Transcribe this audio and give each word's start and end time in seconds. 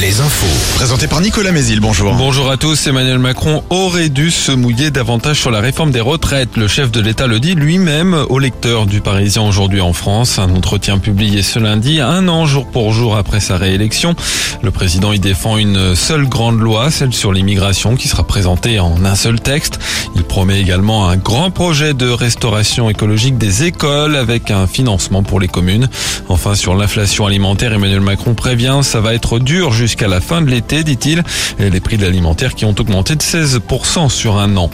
Les 0.00 0.22
infos. 0.22 0.76
Présenté 0.76 1.08
par 1.08 1.20
Nicolas 1.20 1.52
Mézil, 1.52 1.80
bonjour. 1.80 2.14
Bonjour 2.14 2.50
à 2.50 2.56
tous. 2.56 2.86
Emmanuel 2.86 3.18
Macron 3.18 3.62
aurait 3.68 4.08
dû 4.08 4.30
se 4.30 4.50
mouiller 4.50 4.90
davantage 4.90 5.38
sur 5.38 5.50
la 5.50 5.60
réforme 5.60 5.90
des 5.90 6.00
retraites. 6.00 6.56
Le 6.56 6.68
chef 6.68 6.90
de 6.90 7.02
l'État 7.02 7.26
le 7.26 7.38
dit 7.38 7.54
lui-même 7.54 8.14
au 8.30 8.38
lecteur 8.38 8.86
du 8.86 9.02
Parisien 9.02 9.42
aujourd'hui 9.42 9.82
en 9.82 9.92
France. 9.92 10.38
Un 10.38 10.48
entretien 10.56 10.98
publié 10.98 11.42
ce 11.42 11.58
lundi, 11.58 12.00
un 12.00 12.28
an 12.28 12.46
jour 12.46 12.66
pour 12.66 12.94
jour 12.94 13.14
après 13.18 13.40
sa 13.40 13.58
réélection. 13.58 14.16
Le 14.62 14.70
président 14.70 15.12
y 15.12 15.18
défend 15.18 15.58
une 15.58 15.94
seule 15.96 16.26
grande 16.26 16.58
loi, 16.58 16.90
celle 16.90 17.12
sur 17.12 17.30
l'immigration, 17.30 17.96
qui 17.96 18.08
sera 18.08 18.26
présentée 18.26 18.80
en 18.80 19.04
un 19.04 19.16
seul 19.16 19.38
texte. 19.38 19.78
Il 20.14 20.22
promet 20.22 20.62
également 20.62 21.10
un 21.10 21.18
grand 21.18 21.50
projet 21.50 21.92
de 21.92 22.08
restauration 22.08 22.88
écologique 22.88 23.36
des 23.36 23.64
écoles 23.64 24.16
avec 24.16 24.50
un 24.50 24.66
financement 24.66 25.22
pour 25.22 25.40
les 25.40 25.48
communes. 25.48 25.90
Enfin, 26.30 26.54
sur 26.54 26.74
l'inflation 26.74 27.26
alimentaire, 27.26 27.74
Emmanuel 27.74 28.00
Macron 28.00 28.32
prévient, 28.32 28.80
ça 28.82 29.00
va 29.00 29.12
être 29.12 29.41
dur 29.42 29.72
jusqu'à 29.72 30.08
la 30.08 30.20
fin 30.20 30.40
de 30.40 30.50
l'été, 30.50 30.84
dit-il. 30.84 31.22
Les 31.58 31.80
prix 31.80 31.96
de 31.96 32.04
l'alimentaire 32.04 32.54
qui 32.54 32.64
ont 32.64 32.74
augmenté 32.78 33.14
de 33.14 33.22
16% 33.22 34.08
sur 34.08 34.38
un 34.38 34.56
an. 34.56 34.70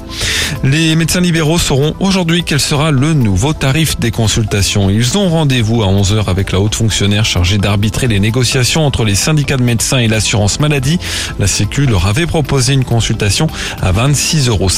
Les 0.65 0.97
médecins 0.97 1.21
libéraux 1.21 1.59
sauront 1.59 1.95
aujourd'hui 2.01 2.43
quel 2.45 2.61
sera 2.61 2.91
le 2.91 3.13
nouveau 3.13 3.53
tarif 3.53 3.99
des 3.99 4.11
consultations. 4.11 4.91
Ils 4.91 5.19
ont 5.19 5.29
rendez-vous 5.29 5.83
à 5.83 5.87
11h 5.87 6.29
avec 6.29 6.53
la 6.53 6.61
haute 6.61 6.75
fonctionnaire 6.75 7.25
chargée 7.25 7.59
d'arbitrer 7.59 8.09
les 8.09 8.21
négociations 8.21 8.87
entre 8.87 9.05
les 9.05 9.15
syndicats 9.15 9.57
de 9.57 9.63
médecins 9.63 9.99
et 9.99 10.09
l'assurance 10.09 10.61
maladie. 10.61 10.99
La 11.39 11.47
Sécu 11.47 11.87
leur 11.87 12.07
avait 12.07 12.27
proposé 12.27 12.73
une 12.73 12.85
consultation 12.85 13.47
à 13.83 13.93
26,50 13.93 14.49
euros 14.49 14.69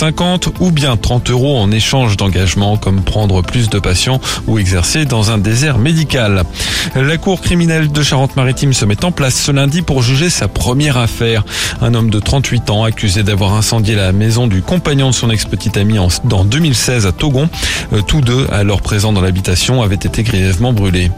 ou 0.60 0.70
bien 0.70 0.96
30 0.96 1.30
euros 1.30 1.58
en 1.58 1.70
échange 1.70 2.16
d'engagement 2.16 2.76
comme 2.76 3.02
prendre 3.02 3.42
plus 3.42 3.68
de 3.68 3.78
patients 3.78 4.20
ou 4.46 4.58
exercer 4.58 5.04
dans 5.04 5.30
un 5.30 5.38
désert 5.38 5.78
médical. 5.78 6.44
La 6.94 7.16
cour 7.16 7.40
criminelle 7.40 7.90
de 7.90 8.02
Charente-Maritime 8.02 8.72
se 8.72 8.84
met 8.84 9.04
en 9.04 9.12
place 9.12 9.34
ce 9.34 9.52
lundi 9.52 9.79
pour 9.82 10.02
juger 10.02 10.30
sa 10.30 10.48
première 10.48 10.96
affaire. 10.96 11.44
Un 11.80 11.94
homme 11.94 12.10
de 12.10 12.18
38 12.18 12.70
ans 12.70 12.84
accusé 12.84 13.22
d'avoir 13.22 13.54
incendié 13.54 13.94
la 13.94 14.12
maison 14.12 14.46
du 14.46 14.62
compagnon 14.62 15.10
de 15.10 15.14
son 15.14 15.30
ex-petite 15.30 15.76
amie 15.76 15.98
en, 15.98 16.08
2016 16.44 17.06
à 17.06 17.12
Togon. 17.12 17.48
Euh, 17.92 18.02
tous 18.02 18.20
deux, 18.20 18.46
alors 18.52 18.82
présents 18.82 19.12
dans 19.12 19.20
l'habitation, 19.20 19.82
avaient 19.82 19.94
été 19.94 20.22
grièvement 20.22 20.72
brûlés. 20.72 21.10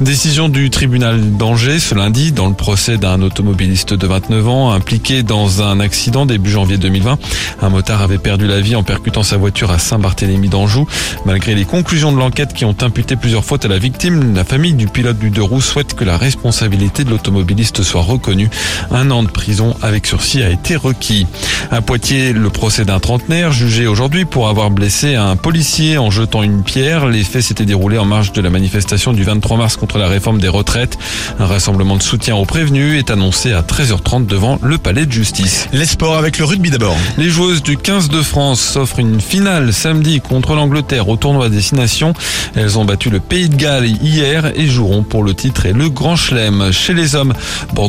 Décision 0.00 0.48
du 0.48 0.70
tribunal 0.70 1.36
d'Angers 1.36 1.78
ce 1.78 1.94
lundi 1.94 2.32
dans 2.32 2.48
le 2.48 2.54
procès 2.54 2.98
d'un 2.98 3.22
automobiliste 3.22 3.94
de 3.94 4.06
29 4.06 4.48
ans 4.48 4.72
impliqué 4.72 5.22
dans 5.22 5.62
un 5.62 5.80
accident 5.80 6.26
début 6.26 6.50
janvier 6.50 6.76
2020. 6.76 7.18
Un 7.62 7.68
motard 7.68 8.02
avait 8.02 8.18
perdu 8.18 8.46
la 8.46 8.60
vie 8.60 8.76
en 8.76 8.82
percutant 8.82 9.22
sa 9.22 9.36
voiture 9.36 9.70
à 9.70 9.78
Saint-Barthélemy 9.78 10.48
d'Anjou. 10.48 10.86
Malgré 11.24 11.54
les 11.54 11.64
conclusions 11.64 12.12
de 12.12 12.18
l'enquête 12.18 12.52
qui 12.52 12.64
ont 12.64 12.76
imputé 12.80 13.16
plusieurs 13.16 13.44
fautes 13.44 13.64
à 13.64 13.68
la 13.68 13.78
victime, 13.78 14.34
la 14.34 14.44
famille 14.44 14.74
du 14.74 14.86
pilote 14.86 15.18
du 15.18 15.30
deux 15.30 15.42
roues 15.42 15.60
souhaite 15.60 15.94
que 15.94 16.04
la 16.04 16.16
responsabilité 16.16 17.04
de 17.04 17.10
l'automobiliste 17.10 17.82
soit 17.82 18.02
reconnue. 18.08 18.50
Un 18.90 19.10
an 19.10 19.22
de 19.22 19.28
prison 19.28 19.76
avec 19.82 20.06
sursis 20.06 20.42
a 20.42 20.50
été 20.50 20.74
requis. 20.74 21.26
À 21.70 21.80
Poitiers, 21.80 22.32
le 22.32 22.50
procès 22.50 22.84
d'un 22.84 22.98
trentenaire 22.98 23.52
jugé 23.52 23.86
aujourd'hui 23.86 24.24
pour 24.24 24.48
avoir 24.48 24.70
blessé 24.70 25.14
un 25.14 25.36
policier 25.36 25.98
en 25.98 26.10
jetant 26.10 26.42
une 26.42 26.62
pierre. 26.62 27.06
Les 27.06 27.22
faits 27.22 27.42
s'étaient 27.42 27.64
déroulés 27.64 27.98
en 27.98 28.04
marge 28.04 28.32
de 28.32 28.40
la 28.40 28.50
manifestation 28.50 29.12
du 29.12 29.22
23 29.22 29.56
mars 29.56 29.76
contre 29.76 29.98
la 29.98 30.08
réforme 30.08 30.40
des 30.40 30.48
retraites. 30.48 30.98
Un 31.38 31.46
rassemblement 31.46 31.96
de 31.96 32.02
soutien 32.02 32.36
aux 32.36 32.44
prévenus 32.44 32.98
est 32.98 33.10
annoncé 33.10 33.52
à 33.52 33.62
13h30 33.62 34.26
devant 34.26 34.58
le 34.62 34.78
palais 34.78 35.06
de 35.06 35.12
justice. 35.12 35.68
Les 35.72 35.86
sports 35.86 36.16
avec 36.16 36.38
le 36.38 36.44
rugby 36.44 36.70
d'abord. 36.70 36.96
Les 37.18 37.28
joueuses 37.28 37.62
du 37.62 37.76
15 37.76 38.08
de 38.08 38.22
France 38.22 38.60
s'offrent 38.60 38.98
une 38.98 39.20
finale 39.20 39.72
samedi 39.72 40.20
contre 40.20 40.54
l'Angleterre 40.54 41.08
au 41.08 41.16
tournoi 41.16 41.48
Destination. 41.48 42.14
Elles 42.54 42.78
ont 42.78 42.84
battu 42.84 43.10
le 43.10 43.20
Pays 43.20 43.48
de 43.48 43.56
Galles 43.56 43.86
hier 43.86 44.52
et 44.54 44.66
joueront 44.66 45.02
pour 45.02 45.22
le 45.22 45.34
titre 45.34 45.66
et 45.66 45.72
le 45.72 45.88
Grand 45.88 46.16
Chelem. 46.16 46.72
Chez 46.72 46.94
les 46.94 47.14
hommes, 47.14 47.34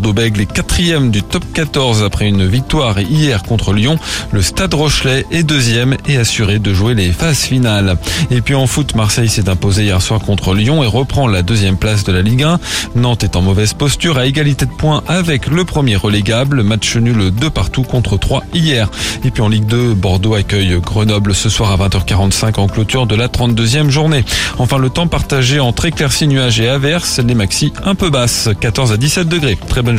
Quatrième 0.09 1.11
du 1.11 1.21
top 1.21 1.43
14 1.53 2.03
après 2.03 2.27
une 2.27 2.45
victoire 2.45 2.99
hier 2.99 3.43
contre 3.43 3.73
Lyon. 3.73 3.99
Le 4.31 4.41
Stade 4.41 4.73
Rochelet 4.73 5.25
est 5.29 5.43
deuxième 5.43 5.97
et 6.07 6.17
assuré 6.17 6.57
de 6.57 6.73
jouer 6.73 6.95
les 6.95 7.11
phases 7.11 7.41
finales. 7.41 7.95
Et 8.31 8.41
puis 8.41 8.55
en 8.55 8.65
foot, 8.65 8.95
Marseille 8.95 9.29
s'est 9.29 9.49
imposé 9.49 9.83
hier 9.83 10.01
soir 10.01 10.19
contre 10.19 10.55
Lyon 10.55 10.83
et 10.83 10.87
reprend 10.87 11.27
la 11.27 11.43
deuxième 11.43 11.77
place 11.77 12.03
de 12.03 12.11
la 12.11 12.23
Ligue 12.23 12.43
1. 12.43 12.59
Nantes 12.95 13.23
est 13.23 13.35
en 13.35 13.41
mauvaise 13.41 13.73
posture 13.73 14.17
à 14.17 14.25
égalité 14.25 14.65
de 14.65 14.71
points 14.71 15.03
avec 15.07 15.47
le 15.47 15.63
premier 15.63 15.95
relégable. 15.95 16.63
Match 16.63 16.95
nul 16.95 17.29
2 17.31 17.49
partout 17.51 17.83
contre 17.83 18.17
3 18.17 18.43
hier. 18.53 18.89
Et 19.23 19.29
puis 19.29 19.43
en 19.43 19.47
Ligue 19.47 19.67
2, 19.67 19.93
Bordeaux 19.93 20.33
accueille 20.33 20.79
Grenoble 20.81 21.35
ce 21.35 21.49
soir 21.49 21.71
à 21.71 21.87
20h45 21.87 22.59
en 22.59 22.67
clôture 22.67 23.05
de 23.05 23.15
la 23.15 23.27
32e 23.27 23.89
journée. 23.89 24.25
Enfin, 24.57 24.79
le 24.79 24.89
temps 24.89 25.07
partagé 25.07 25.59
entre 25.59 25.85
éclaircies, 25.85 26.27
nuages 26.27 26.59
et 26.59 26.67
averses, 26.67 27.19
les 27.19 27.35
maxi 27.35 27.71
un 27.83 27.93
peu 27.93 28.09
basses, 28.09 28.49
14 28.59 28.91
à 28.91 28.97
17 28.97 29.27
degrés. 29.29 29.57
Très 29.67 29.83
bonne 29.83 29.98